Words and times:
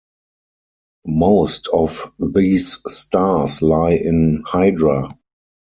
Most 1.05 1.67
of 1.71 2.11
these 2.17 2.81
stars 2.89 3.61
lie 3.61 3.91
in 3.91 4.41
Hydra. 4.47 5.11